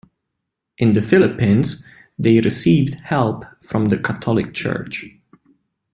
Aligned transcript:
In 0.79 0.93
the 0.93 1.01
Philippines, 1.01 1.83
they 2.17 2.39
received 2.39 2.95
help 3.01 3.45
from 3.63 3.85
the 3.85 3.99
Catholic 3.99 4.51
church. 4.51 5.05